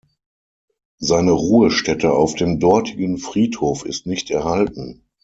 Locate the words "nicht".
4.07-4.31